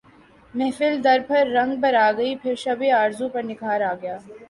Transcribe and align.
محفل 0.53 0.93
درد 1.03 1.27
پھر 1.27 1.45
رنگ 1.47 1.81
پر 1.81 1.93
آ 1.97 2.11
گئی 2.17 2.35
پھر 2.41 2.55
شب 2.63 2.83
آرزو 2.95 3.27
پر 3.33 3.43
نکھار 3.43 3.81
آ 3.81 3.93
گیا 4.01 4.17